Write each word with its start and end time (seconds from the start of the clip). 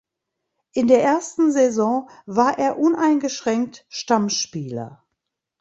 In 0.71 0.87
der 0.87 1.03
ersten 1.03 1.51
Saison 1.51 2.09
war 2.25 2.57
er 2.57 2.79
uneingeschränkt 2.79 3.85
Stammspieler. 3.87 5.03